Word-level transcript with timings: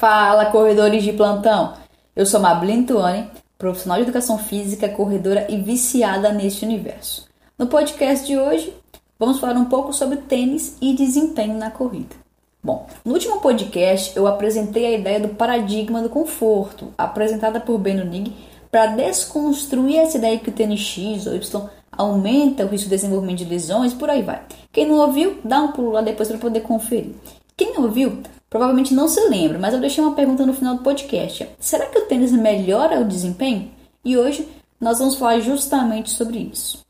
Fala, 0.00 0.46
corredores 0.46 1.04
de 1.04 1.12
plantão! 1.12 1.74
Eu 2.16 2.24
sou 2.24 2.40
Mablin 2.40 2.84
Tuane, 2.84 3.28
profissional 3.58 3.98
de 3.98 4.04
educação 4.04 4.38
física, 4.38 4.88
corredora 4.88 5.46
e 5.50 5.58
viciada 5.58 6.32
neste 6.32 6.64
universo. 6.64 7.28
No 7.58 7.66
podcast 7.66 8.26
de 8.26 8.38
hoje, 8.38 8.72
vamos 9.18 9.38
falar 9.38 9.58
um 9.58 9.66
pouco 9.66 9.92
sobre 9.92 10.16
tênis 10.16 10.74
e 10.80 10.94
desempenho 10.94 11.58
na 11.58 11.70
corrida. 11.70 12.16
Bom, 12.64 12.86
no 13.04 13.12
último 13.12 13.42
podcast 13.42 14.16
eu 14.16 14.26
apresentei 14.26 14.86
a 14.86 14.98
ideia 14.98 15.20
do 15.20 15.34
paradigma 15.34 16.00
do 16.00 16.08
conforto, 16.08 16.94
apresentada 16.96 17.60
por 17.60 17.76
Ben 17.76 18.02
Nig, 18.02 18.32
para 18.70 18.86
desconstruir 18.86 19.98
essa 19.98 20.16
ideia 20.16 20.38
que 20.38 20.48
o 20.48 20.54
tênis 20.54 20.80
X 20.80 21.26
ou 21.26 21.34
Y 21.34 21.68
aumenta 21.92 22.64
o 22.64 22.68
risco 22.68 22.88
de 22.88 22.96
desenvolvimento 22.96 23.40
de 23.40 23.44
lesões, 23.44 23.92
por 23.92 24.08
aí 24.08 24.22
vai. 24.22 24.40
Quem 24.72 24.88
não 24.88 24.96
ouviu, 24.96 25.40
dá 25.44 25.60
um 25.60 25.72
pulo 25.72 25.90
lá 25.90 26.00
depois 26.00 26.26
para 26.26 26.38
poder 26.38 26.60
conferir. 26.60 27.12
Quem 27.54 27.74
não 27.74 27.82
ouviu, 27.82 28.22
provavelmente 28.50 28.92
não 28.92 29.08
se 29.08 29.20
lembra, 29.28 29.58
mas 29.58 29.72
eu 29.72 29.80
deixei 29.80 30.02
uma 30.02 30.14
pergunta 30.14 30.44
no 30.44 30.52
final 30.52 30.74
do 30.74 30.82
podcast. 30.82 31.48
Será 31.60 31.86
que 31.86 31.98
o 31.98 32.06
tênis 32.06 32.32
melhora 32.32 33.00
o 33.00 33.04
desempenho? 33.04 33.70
E 34.04 34.18
hoje 34.18 34.46
nós 34.80 34.98
vamos 34.98 35.14
falar 35.14 35.38
justamente 35.38 36.10
sobre 36.10 36.38
isso. 36.38 36.84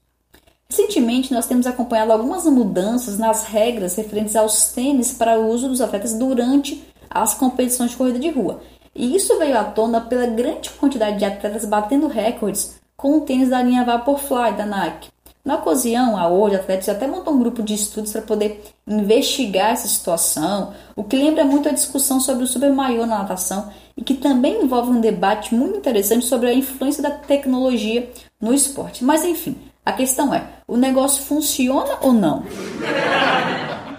Recentemente, 0.68 1.34
nós 1.34 1.46
temos 1.46 1.66
acompanhado 1.66 2.12
algumas 2.12 2.45
mudanças 2.45 3.18
nas 3.18 3.45
regras 3.45 3.96
referentes 3.96 4.37
aos 4.37 4.73
tênis 4.73 5.12
para 5.12 5.38
o 5.38 5.48
uso 5.48 5.68
dos 5.68 5.80
atletas 5.80 6.15
durante 6.15 6.82
as 7.10 7.34
competições 7.34 7.90
de 7.90 7.96
corrida 7.96 8.20
de 8.20 8.30
rua. 8.30 8.62
E 8.95 9.15
isso 9.16 9.37
veio 9.38 9.59
à 9.59 9.65
tona 9.65 10.01
pela 10.01 10.27
grande 10.27 10.70
quantidade 10.70 11.18
de 11.18 11.24
atletas 11.24 11.65
batendo 11.65 12.06
recordes 12.06 12.80
com 12.96 13.18
o 13.18 13.20
tênis 13.23 13.51
da 13.51 13.62
linha 13.62 13.84
Vaporfly 13.84 14.52
da 14.56 14.65
Nike. 14.65 15.09
Na 15.42 15.56
ocasião, 15.56 16.18
a 16.18 16.26
World 16.26 16.56
Athletics 16.56 16.88
até 16.88 17.06
montou 17.06 17.32
um 17.32 17.38
grupo 17.38 17.62
de 17.62 17.74
estudos 17.74 18.12
para 18.12 18.20
poder 18.22 18.62
investigar 18.86 19.70
essa 19.70 19.88
situação, 19.88 20.74
o 20.94 21.02
que 21.02 21.16
lembra 21.16 21.44
muito 21.44 21.68
a 21.68 21.72
discussão 21.72 22.20
sobre 22.20 22.44
o 22.44 22.46
super 22.46 22.70
maior 22.70 23.06
na 23.06 23.18
natação 23.18 23.72
e 23.96 24.04
que 24.04 24.14
também 24.14 24.62
envolve 24.62 24.90
um 24.90 25.00
debate 25.00 25.54
muito 25.54 25.78
interessante 25.78 26.26
sobre 26.26 26.48
a 26.48 26.54
influência 26.54 27.02
da 27.02 27.10
tecnologia 27.10 28.10
no 28.38 28.52
esporte. 28.52 29.02
Mas 29.02 29.24
enfim, 29.24 29.56
a 29.84 29.92
questão 29.92 30.34
é: 30.34 30.46
o 30.68 30.76
negócio 30.76 31.24
funciona 31.24 31.98
ou 32.02 32.12
não? 32.12 32.45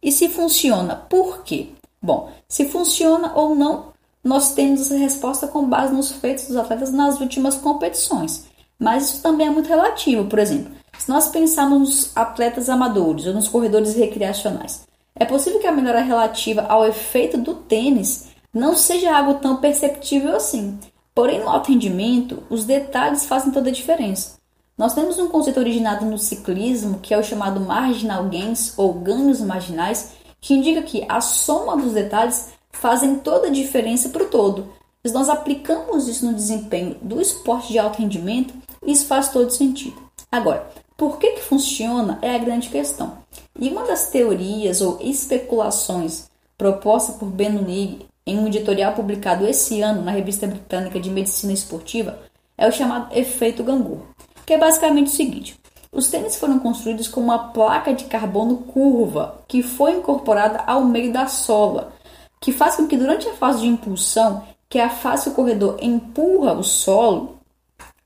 E 0.00 0.12
se 0.12 0.28
funciona, 0.28 0.94
por 0.94 1.42
quê? 1.42 1.70
Bom, 2.00 2.30
se 2.48 2.68
funciona 2.68 3.32
ou 3.34 3.56
não, 3.56 3.92
nós 4.22 4.54
temos 4.54 4.82
essa 4.82 4.96
resposta 4.96 5.48
com 5.48 5.68
base 5.68 5.92
nos 5.92 6.12
feitos 6.12 6.46
dos 6.46 6.56
atletas 6.56 6.92
nas 6.92 7.20
últimas 7.20 7.56
competições. 7.56 8.47
Mas 8.78 9.04
isso 9.04 9.22
também 9.22 9.46
é 9.46 9.50
muito 9.50 9.68
relativo. 9.68 10.26
Por 10.26 10.38
exemplo, 10.38 10.72
se 10.98 11.08
nós 11.08 11.28
pensarmos 11.28 11.78
nos 11.78 12.16
atletas 12.16 12.68
amadores 12.68 13.26
ou 13.26 13.34
nos 13.34 13.48
corredores 13.48 13.94
recreacionais, 13.94 14.86
é 15.14 15.24
possível 15.24 15.58
que 15.58 15.66
a 15.66 15.72
melhora 15.72 16.00
relativa 16.00 16.62
ao 16.62 16.86
efeito 16.86 17.36
do 17.36 17.54
tênis 17.54 18.28
não 18.54 18.76
seja 18.76 19.16
algo 19.16 19.34
tão 19.34 19.56
perceptível 19.56 20.36
assim. 20.36 20.78
Porém, 21.14 21.40
no 21.40 21.48
alto 21.48 21.72
rendimento, 21.72 22.42
os 22.48 22.64
detalhes 22.64 23.26
fazem 23.26 23.50
toda 23.50 23.70
a 23.70 23.72
diferença. 23.72 24.38
Nós 24.76 24.94
temos 24.94 25.18
um 25.18 25.26
conceito 25.26 25.58
originado 25.58 26.06
no 26.06 26.16
ciclismo, 26.16 27.00
que 27.00 27.12
é 27.12 27.18
o 27.18 27.24
chamado 27.24 27.58
marginal 27.58 28.28
gains 28.28 28.78
ou 28.78 28.94
ganhos 28.94 29.40
marginais, 29.40 30.12
que 30.40 30.54
indica 30.54 30.82
que 30.82 31.04
a 31.08 31.20
soma 31.20 31.76
dos 31.76 31.92
detalhes 31.92 32.50
fazem 32.70 33.16
toda 33.16 33.48
a 33.48 33.50
diferença 33.50 34.08
para 34.10 34.22
o 34.22 34.28
todo. 34.28 34.72
Se 35.06 35.12
nós 35.12 35.28
aplicamos 35.28 36.08
isso 36.08 36.26
no 36.26 36.34
desempenho 36.34 36.96
do 37.00 37.20
esporte 37.20 37.72
de 37.72 37.78
alto 37.78 37.98
rendimento, 37.98 38.54
isso 38.86 39.06
faz 39.06 39.28
todo 39.30 39.50
sentido. 39.50 39.96
Agora, 40.30 40.68
por 40.98 41.18
que, 41.18 41.30
que 41.30 41.42
funciona 41.42 42.18
é 42.20 42.34
a 42.34 42.38
grande 42.38 42.68
questão. 42.68 43.18
E 43.58 43.68
uma 43.68 43.84
das 43.84 44.10
teorias 44.10 44.80
ou 44.80 44.98
especulações 45.00 46.28
proposta 46.58 47.12
por 47.12 47.26
Ben 47.26 47.52
Nig 47.52 48.04
em 48.26 48.36
um 48.36 48.48
editorial 48.48 48.92
publicado 48.92 49.46
esse 49.46 49.80
ano 49.80 50.02
na 50.02 50.10
revista 50.10 50.46
britânica 50.46 50.98
de 50.98 51.08
medicina 51.08 51.52
esportiva 51.52 52.18
é 52.58 52.68
o 52.68 52.72
chamado 52.72 53.16
efeito 53.16 53.62
gangorra, 53.62 54.02
que 54.44 54.52
é 54.52 54.58
basicamente 54.58 55.06
o 55.06 55.14
seguinte: 55.14 55.58
os 55.92 56.08
tênis 56.08 56.34
foram 56.34 56.58
construídos 56.58 57.06
com 57.06 57.20
uma 57.20 57.50
placa 57.50 57.94
de 57.94 58.04
carbono 58.04 58.56
curva 58.58 59.40
que 59.46 59.62
foi 59.62 59.92
incorporada 59.92 60.64
ao 60.66 60.84
meio 60.84 61.12
da 61.12 61.28
sola, 61.28 61.92
que 62.40 62.50
faz 62.50 62.74
com 62.74 62.88
que 62.88 62.96
durante 62.96 63.28
a 63.28 63.34
fase 63.34 63.60
de 63.60 63.68
impulsão, 63.68 64.42
que 64.68 64.78
é 64.78 64.84
a 64.84 64.90
fase 64.90 65.24
que 65.24 65.30
o 65.30 65.34
corredor 65.34 65.78
empurra 65.80 66.52
o 66.52 66.62
solo, 66.62 67.38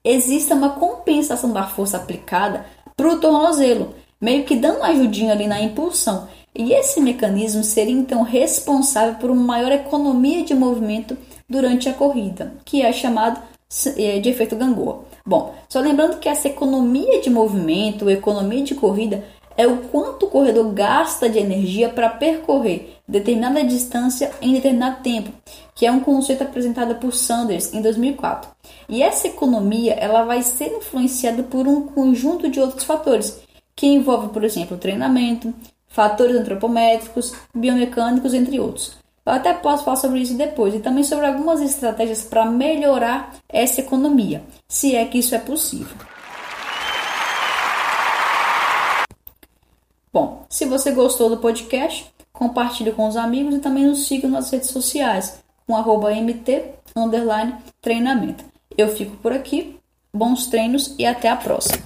exista 0.05 0.55
uma 0.55 0.71
compensação 0.71 1.53
da 1.53 1.67
força 1.67 1.97
aplicada 1.97 2.67
para 2.97 3.09
o 3.09 3.21
tornozelo, 3.21 3.95
meio 4.21 4.45
que 4.45 4.56
dando 4.56 4.78
uma 4.78 4.89
ajudinha 4.89 5.33
ali 5.33 5.47
na 5.47 5.61
impulsão. 5.61 6.28
E 6.55 6.73
esse 6.73 7.00
mecanismo 7.00 7.65
seria 7.65 7.95
então 7.95 8.23
responsável 8.23 9.15
por 9.15 9.31
uma 9.31 9.43
maior 9.43 9.73
economia 9.73 10.45
de 10.45 10.55
movimento 10.55 11.17
durante 11.49 11.89
a 11.89 11.95
corrida, 11.95 12.55
que 12.65 12.83
é 12.83 12.93
chamado 12.93 13.41
é, 13.97 14.19
de 14.19 14.29
efeito 14.29 14.55
gangorra. 14.55 15.00
Bom, 15.25 15.55
só 15.69 15.81
lembrando 15.81 16.19
que 16.19 16.29
essa 16.29 16.49
economia 16.49 17.21
de 17.23 17.31
movimento, 17.31 18.11
economia 18.11 18.62
de 18.62 18.75
corrida, 18.75 19.25
é 19.56 19.66
o 19.66 19.78
quanto 19.88 20.26
o 20.26 20.30
corredor 20.30 20.72
gasta 20.72 21.28
de 21.28 21.38
energia 21.38 21.88
para 21.88 22.08
percorrer 22.08 22.96
determinada 23.06 23.62
distância 23.64 24.30
em 24.40 24.54
determinado 24.54 25.02
tempo, 25.02 25.30
que 25.74 25.86
é 25.86 25.92
um 25.92 26.00
conceito 26.00 26.42
apresentado 26.42 26.94
por 26.96 27.12
Sanders 27.12 27.72
em 27.72 27.82
2004. 27.82 28.50
E 28.88 29.02
essa 29.02 29.28
economia 29.28 29.94
ela 29.94 30.24
vai 30.24 30.42
ser 30.42 30.76
influenciada 30.76 31.42
por 31.42 31.66
um 31.66 31.86
conjunto 31.86 32.48
de 32.48 32.60
outros 32.60 32.84
fatores, 32.84 33.40
que 33.74 33.86
envolve, 33.86 34.28
por 34.28 34.44
exemplo, 34.44 34.76
treinamento, 34.76 35.52
fatores 35.88 36.36
antropométricos, 36.36 37.34
biomecânicos, 37.54 38.34
entre 38.34 38.58
outros. 38.58 38.96
Eu 39.24 39.34
até 39.34 39.54
posso 39.54 39.84
falar 39.84 39.96
sobre 39.96 40.20
isso 40.20 40.34
depois 40.34 40.74
e 40.74 40.80
também 40.80 41.04
sobre 41.04 41.26
algumas 41.26 41.60
estratégias 41.60 42.24
para 42.24 42.44
melhorar 42.44 43.34
essa 43.48 43.80
economia, 43.80 44.42
se 44.69 44.96
é 44.96 45.04
que 45.04 45.19
isso 45.19 45.34
é 45.34 45.38
possível. 45.38 45.96
Bom, 50.12 50.45
se 50.50 50.67
você 50.67 50.91
gostou 50.91 51.31
do 51.31 51.39
podcast, 51.39 52.12
compartilhe 52.34 52.93
com 52.93 53.09
os 53.09 53.17
amigos 53.17 53.55
e 53.55 53.61
também 53.61 53.87
nos 53.87 54.06
siga 54.06 54.28
nas 54.28 54.50
redes 54.50 54.69
sociais 54.69 55.43
com 55.67 55.75
arroba 55.75 56.12
mt 56.12 56.75
underline 56.95 57.56
treinamento. 57.81 58.45
Eu 58.77 58.95
fico 58.95 59.17
por 59.17 59.33
aqui, 59.33 59.78
bons 60.12 60.49
treinos 60.49 60.95
e 60.99 61.06
até 61.06 61.31
a 61.31 61.37
próxima. 61.37 61.83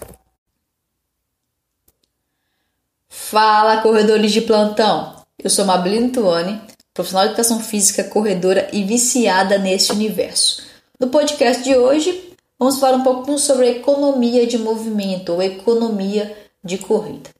Fala, 3.09 3.81
corredores 3.81 4.33
de 4.33 4.41
plantão! 4.41 5.15
Eu 5.39 5.49
sou 5.49 5.65
Mabelino 5.65 6.11
Tuane, 6.11 6.61
profissional 6.93 7.27
de 7.27 7.33
educação 7.33 7.61
física, 7.61 8.03
corredora 8.03 8.69
e 8.73 8.83
viciada 8.83 9.57
neste 9.57 9.93
universo. 9.93 10.65
No 10.99 11.09
podcast 11.11 11.63
de 11.63 11.77
hoje, 11.77 12.33
vamos 12.59 12.81
falar 12.81 12.97
um 12.97 13.05
pouco 13.05 13.39
sobre 13.39 13.67
a 13.67 13.71
economia 13.71 14.47
de 14.49 14.59
movimento 14.59 15.33
ou 15.33 15.43
economia 15.43 16.37
de 16.65 16.79
corrida. 16.79 17.36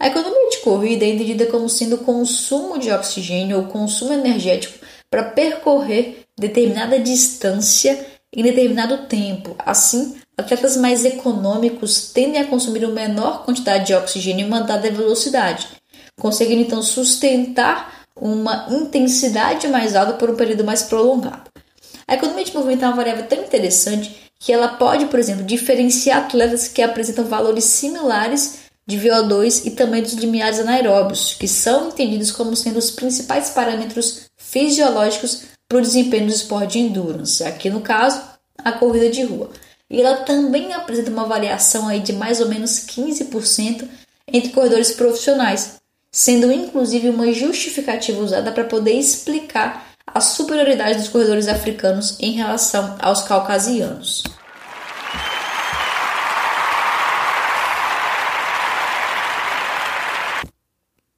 A 0.00 0.06
economia 0.06 0.48
de 0.48 0.60
corrida 0.60 1.04
é 1.04 1.08
entendida 1.08 1.44
como 1.44 1.68
sendo 1.68 1.96
o 1.96 1.98
consumo 1.98 2.78
de 2.78 2.90
oxigênio 2.90 3.58
ou 3.58 3.64
consumo 3.64 4.14
energético 4.14 4.78
para 5.10 5.24
percorrer 5.24 6.24
determinada 6.38 6.98
distância 6.98 8.06
em 8.34 8.42
determinado 8.42 9.06
tempo. 9.06 9.54
Assim, 9.58 10.16
atletas 10.38 10.78
mais 10.78 11.04
econômicos 11.04 12.12
tendem 12.14 12.40
a 12.40 12.46
consumir 12.46 12.82
uma 12.86 12.94
menor 12.94 13.44
quantidade 13.44 13.88
de 13.88 13.94
oxigênio 13.94 14.46
em 14.46 14.48
uma 14.48 14.62
dada 14.62 14.90
velocidade, 14.90 15.68
conseguindo 16.18 16.62
então 16.62 16.82
sustentar 16.82 18.06
uma 18.18 18.68
intensidade 18.70 19.68
mais 19.68 19.94
alta 19.94 20.14
por 20.14 20.30
um 20.30 20.34
período 20.34 20.64
mais 20.64 20.82
prolongado. 20.82 21.50
A 22.08 22.14
economia 22.14 22.46
de 22.46 22.54
movimento 22.54 22.86
é 22.86 22.88
uma 22.88 22.96
variável 22.96 23.26
tão 23.26 23.42
interessante 23.42 24.30
que 24.38 24.50
ela 24.50 24.68
pode, 24.68 25.04
por 25.06 25.20
exemplo, 25.20 25.44
diferenciar 25.44 26.24
atletas 26.24 26.68
que 26.68 26.80
apresentam 26.80 27.26
valores 27.26 27.64
similares 27.64 28.69
de 28.90 28.98
VO2 28.98 29.66
e 29.66 29.70
também 29.70 30.02
dos 30.02 30.14
limiares 30.14 30.58
anaeróbios, 30.58 31.34
que 31.34 31.46
são 31.46 31.88
entendidos 31.88 32.32
como 32.32 32.56
sendo 32.56 32.78
os 32.78 32.90
principais 32.90 33.50
parâmetros 33.50 34.22
fisiológicos 34.36 35.44
para 35.68 35.78
o 35.78 35.82
desempenho 35.82 36.26
do 36.26 36.32
esporte 36.32 36.72
de 36.72 36.80
endurance, 36.80 37.44
aqui 37.44 37.70
no 37.70 37.80
caso, 37.80 38.20
a 38.58 38.72
corrida 38.72 39.08
de 39.08 39.22
rua. 39.22 39.50
E 39.88 40.00
ela 40.02 40.18
também 40.18 40.72
apresenta 40.72 41.10
uma 41.10 41.24
variação 41.24 41.86
aí 41.86 42.00
de 42.00 42.12
mais 42.12 42.40
ou 42.40 42.48
menos 42.48 42.86
15% 42.86 43.88
entre 44.26 44.50
corredores 44.50 44.90
profissionais, 44.92 45.80
sendo 46.10 46.50
inclusive 46.50 47.08
uma 47.08 47.32
justificativa 47.32 48.20
usada 48.20 48.50
para 48.50 48.64
poder 48.64 48.94
explicar 48.94 49.90
a 50.06 50.20
superioridade 50.20 50.98
dos 50.98 51.08
corredores 51.08 51.46
africanos 51.46 52.16
em 52.18 52.32
relação 52.32 52.96
aos 53.00 53.22
caucasianos. 53.22 54.24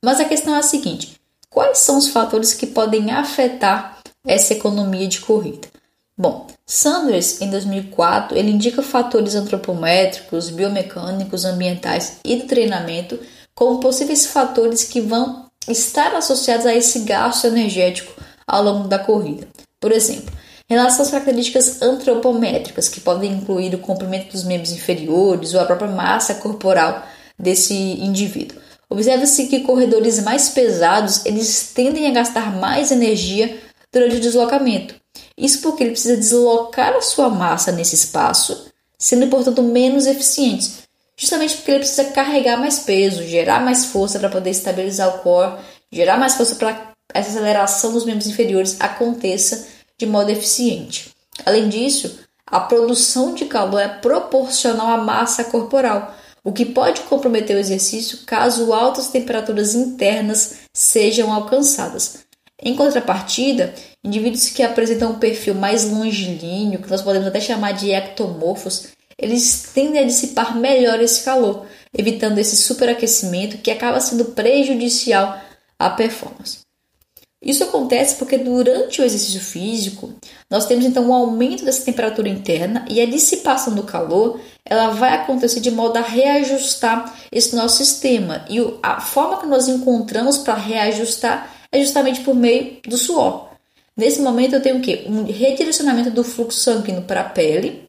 Mas 0.05 0.19
a 0.19 0.25
questão 0.25 0.55
é 0.55 0.59
a 0.59 0.63
seguinte: 0.63 1.17
quais 1.49 1.79
são 1.79 1.97
os 1.97 2.09
fatores 2.09 2.55
que 2.55 2.67
podem 2.67 3.11
afetar 3.13 3.99
essa 4.27 4.53
economia 4.53 5.07
de 5.07 5.21
corrida? 5.21 5.69
Bom, 6.19 6.47
Sanders, 6.67 7.41
em 7.41 7.51
2004, 7.51 8.37
ele 8.37 8.51
indica 8.51 8.83
fatores 8.83 9.35
antropométricos, 9.35 10.51
biomecânicos, 10.51 11.45
ambientais 11.45 12.19
e 12.25 12.37
do 12.37 12.47
treinamento 12.47 13.19
como 13.55 13.81
possíveis 13.81 14.27
fatores 14.27 14.85
que 14.85 15.01
vão 15.01 15.47
estar 15.69 16.15
associadas 16.15 16.67
a 16.67 16.75
esse 16.75 17.01
gasto 17.01 17.47
energético 17.47 18.13
ao 18.47 18.63
longo 18.63 18.89
da 18.89 18.99
corrida. 18.99 19.49
Por 19.81 19.93
exemplo, 19.93 20.33
em 20.69 20.75
relação 20.75 21.05
às 21.05 21.11
características 21.11 21.83
antropométricas, 21.83 22.89
que 22.89 23.01
podem 23.01 23.33
incluir 23.33 23.75
o 23.75 23.79
comprimento 23.79 24.33
dos 24.33 24.45
membros 24.45 24.73
inferiores 24.73 25.55
ou 25.55 25.61
a 25.61 25.65
própria 25.65 25.91
massa 25.91 26.35
corporal 26.37 27.07
desse 27.39 27.75
indivíduo. 27.75 28.59
Observa-se 28.93 29.47
que 29.47 29.61
corredores 29.61 30.23
mais 30.23 30.51
pesados 30.51 31.25
eles 31.25 31.73
tendem 31.75 32.07
a 32.09 32.11
gastar 32.11 32.55
mais 32.55 32.93
energia 32.93 33.59
durante 33.91 34.17
o 34.17 34.21
deslocamento. 34.21 34.95
Isso 35.35 35.63
porque 35.63 35.83
ele 35.83 35.93
precisa 35.93 36.15
deslocar 36.15 36.95
a 36.95 37.01
sua 37.01 37.31
massa 37.31 37.73
nesse 37.73 37.95
espaço, 37.95 38.67
sendo 38.99 39.29
portanto 39.29 39.63
menos 39.63 40.07
eficientes, 40.07 40.83
justamente 41.17 41.57
porque 41.57 41.71
ele 41.71 41.79
precisa 41.79 42.05
carregar 42.05 42.59
mais 42.59 42.81
peso, 42.81 43.23
gerar 43.23 43.65
mais 43.65 43.87
força 43.87 44.19
para 44.19 44.29
poder 44.29 44.51
estabilizar 44.51 45.09
o 45.09 45.21
core, 45.21 45.59
gerar 45.91 46.19
mais 46.19 46.35
força 46.35 46.57
para 46.57 46.93
essa 47.15 47.31
aceleração 47.31 47.95
dos 47.95 48.05
membros 48.05 48.27
inferiores 48.27 48.77
aconteça 48.79 49.69
de 49.99 50.05
modo 50.05 50.29
eficiente. 50.29 51.15
Além 51.47 51.71
disso, 51.71 52.19
a 52.47 52.61
produção 52.61 53.33
de 53.33 53.47
calor 53.47 53.81
é 53.81 53.89
proporcional 53.89 54.89
à 54.89 54.99
massa 54.99 55.45
corporal, 55.45 56.15
o 56.45 56.53
que 56.53 56.65
pode 56.65 57.03
comprometer 57.03 57.57
o 57.57 57.61
exercício 57.61 58.21
caso 58.27 58.73
altas 58.73 59.09
temperaturas 59.09 59.75
internas 59.75 60.55
sejam 60.73 61.33
alcançadas. 61.33 62.25
Em 62.61 62.77
contrapartida, 62.77 63.75
indivíduos 64.05 64.49
que 64.49 64.63
apresentam 64.63 65.13
um 65.13 65.19
perfil 65.19 65.55
mais 65.55 65.89
longilíneo, 65.89 66.81
que 66.81 66.91
nós 66.91 67.03
podemos 67.03 67.27
até 67.27 67.41
chamar 67.41 67.73
de 67.73 67.91
ectomorfos, 67.91 68.89
eles 69.19 69.71
tendem 69.75 70.03
a 70.03 70.07
dissipar 70.07 70.57
melhor 70.57 71.01
esse 71.01 71.25
calor, 71.25 71.67
evitando 71.97 72.39
esse 72.39 72.57
superaquecimento 72.57 73.59
que 73.59 73.71
acaba 73.71 74.01
sendo 74.01 74.27
prejudicial 74.27 75.41
à 75.79 75.91
performance. 75.91 76.62
Isso 77.43 77.65
acontece 77.65 78.17
porque 78.17 78.39
durante 78.39 79.01
o 79.01 79.05
exercício 79.05 79.41
físico, 79.41 80.13
nós 80.49 80.65
temos 80.65 80.85
então 80.85 81.09
um 81.09 81.13
aumento 81.13 81.65
dessa 81.65 81.85
temperatura 81.85 82.29
interna 82.29 82.85
e 82.89 83.01
a 83.01 83.07
dissipação 83.07 83.75
do 83.75 83.83
calor, 83.83 84.41
ela 84.65 84.91
vai 84.91 85.15
acontecer 85.15 85.59
de 85.59 85.71
modo 85.71 85.97
a 85.97 86.03
reajustar 86.03 87.13
esse 87.33 87.57
nosso 87.57 87.79
sistema. 87.79 88.45
E 88.49 88.59
a 88.81 89.01
forma 89.01 89.39
que 89.39 89.47
nós 89.47 89.67
encontramos 89.67 90.39
para 90.39 90.55
reajustar 90.55 91.53
é 91.73 91.81
justamente 91.81 92.21
por 92.21 92.35
meio 92.35 92.77
do 92.87 92.97
suor. 92.97 93.49
Nesse 93.97 94.21
momento 94.21 94.55
eu 94.55 94.63
tenho 94.63 94.79
o 94.79 94.81
quê? 94.81 95.05
Um 95.07 95.25
redirecionamento 95.25 96.11
do 96.11 96.23
fluxo 96.23 96.61
sanguíneo 96.61 97.03
para 97.03 97.23
a 97.23 97.29
pele 97.29 97.89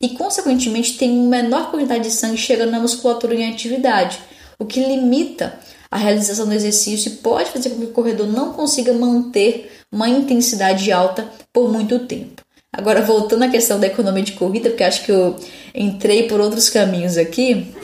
e, 0.00 0.10
consequentemente, 0.10 0.98
tem 0.98 1.10
uma 1.10 1.40
menor 1.42 1.70
quantidade 1.70 2.04
de 2.04 2.10
sangue 2.10 2.36
chegando 2.36 2.72
na 2.72 2.80
musculatura 2.80 3.34
em 3.34 3.50
atividade, 3.50 4.18
o 4.58 4.64
que 4.64 4.80
limita 4.80 5.58
a 5.90 5.96
realização 5.96 6.46
do 6.46 6.54
exercício 6.54 7.12
pode 7.22 7.50
fazer 7.50 7.70
com 7.70 7.78
que 7.78 7.86
o 7.86 7.92
corredor 7.92 8.26
não 8.26 8.52
consiga 8.52 8.92
manter 8.92 9.72
uma 9.90 10.08
intensidade 10.08 10.92
alta 10.92 11.30
por 11.52 11.72
muito 11.72 11.98
tempo. 12.00 12.42
Agora, 12.72 13.00
voltando 13.00 13.44
à 13.44 13.48
questão 13.48 13.80
da 13.80 13.86
economia 13.86 14.22
de 14.22 14.32
corrida, 14.32 14.68
porque 14.68 14.84
acho 14.84 15.04
que 15.04 15.10
eu 15.10 15.36
entrei 15.74 16.28
por 16.28 16.40
outros 16.40 16.68
caminhos 16.68 17.16
aqui. 17.16 17.74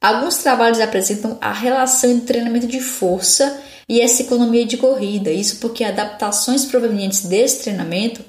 Alguns 0.00 0.38
trabalhos 0.38 0.80
apresentam 0.80 1.36
a 1.40 1.52
relação 1.52 2.10
entre 2.10 2.28
treinamento 2.28 2.66
de 2.66 2.80
força 2.80 3.60
e 3.88 4.00
essa 4.00 4.22
economia 4.22 4.64
de 4.64 4.76
corrida. 4.76 5.30
Isso 5.30 5.58
porque 5.58 5.84
adaptações 5.84 6.64
provenientes 6.64 7.26
desse 7.26 7.64
treinamento 7.64 8.24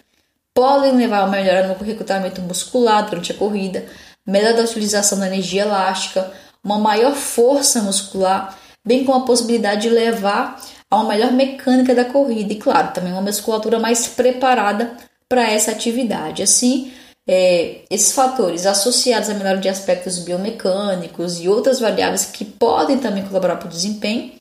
podem 0.53 0.95
levar 0.95 1.21
a 1.21 1.27
melhora 1.27 1.67
no 1.67 1.75
recrutamento 1.75 2.41
muscular 2.41 3.07
durante 3.07 3.31
a 3.31 3.35
corrida, 3.35 3.85
melhor 4.25 4.53
da 4.55 4.63
utilização 4.63 5.19
da 5.19 5.27
energia 5.27 5.61
elástica, 5.61 6.31
uma 6.63 6.77
maior 6.77 7.13
força 7.13 7.81
muscular, 7.81 8.57
bem 8.85 9.05
como 9.05 9.19
a 9.19 9.25
possibilidade 9.25 9.83
de 9.83 9.89
levar 9.89 10.61
a 10.89 10.97
uma 10.97 11.09
melhor 11.09 11.31
mecânica 11.31 11.93
da 11.93 12.05
corrida 12.05 12.51
e, 12.51 12.57
claro, 12.57 12.93
também 12.93 13.11
uma 13.11 13.21
musculatura 13.21 13.79
mais 13.79 14.07
preparada 14.07 14.97
para 15.27 15.49
essa 15.49 15.71
atividade. 15.71 16.41
Assim, 16.41 16.91
é, 17.27 17.81
esses 17.91 18.11
fatores 18.11 18.65
associados 18.65 19.29
à 19.29 19.35
melhora 19.35 19.59
de 19.59 19.69
aspectos 19.69 20.17
biomecânicos 20.19 21.39
e 21.39 21.47
outras 21.47 21.79
variáveis 21.79 22.25
que 22.25 22.43
podem 22.43 22.97
também 22.97 23.23
colaborar 23.23 23.57
para 23.57 23.67
o 23.67 23.71
desempenho 23.71 24.33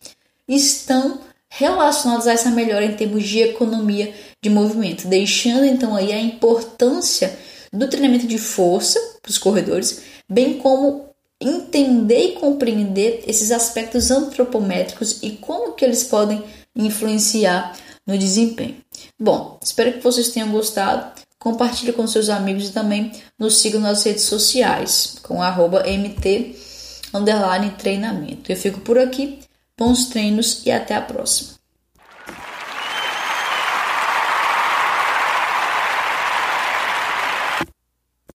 estão 0.48 1.20
relacionados 1.50 2.26
a 2.26 2.32
essa 2.32 2.50
melhora 2.50 2.84
em 2.84 2.96
termos 2.96 3.24
de 3.24 3.40
economia 3.40 4.14
de 4.42 4.48
movimento, 4.48 5.06
deixando 5.06 5.64
então 5.64 5.94
aí 5.94 6.12
a 6.12 6.20
importância 6.20 7.38
do 7.72 7.88
treinamento 7.88 8.26
de 8.26 8.38
força 8.38 8.98
para 9.20 9.30
os 9.30 9.38
corredores, 9.38 10.02
bem 10.28 10.58
como 10.58 11.07
entender 11.40 12.30
e 12.30 12.32
compreender 12.32 13.22
esses 13.26 13.52
aspectos 13.52 14.10
antropométricos 14.10 15.22
e 15.22 15.32
como 15.32 15.72
que 15.72 15.84
eles 15.84 16.04
podem 16.04 16.42
influenciar 16.74 17.76
no 18.06 18.16
desempenho. 18.16 18.76
Bom, 19.18 19.58
espero 19.62 19.92
que 19.92 20.02
vocês 20.02 20.28
tenham 20.28 20.50
gostado. 20.50 21.20
Compartilhe 21.38 21.92
com 21.92 22.06
seus 22.06 22.28
amigos 22.28 22.68
e 22.68 22.72
também 22.72 23.12
nos 23.38 23.58
sigam 23.58 23.80
nas 23.80 24.02
redes 24.02 24.24
sociais 24.24 25.16
com 25.22 25.38
mt 25.38 26.56
treinamento. 27.78 28.50
Eu 28.50 28.56
fico 28.56 28.80
por 28.80 28.98
aqui, 28.98 29.38
bons 29.76 30.06
treinos 30.06 30.62
e 30.66 30.70
até 30.70 30.96
a 30.96 31.02
próxima. 31.02 31.57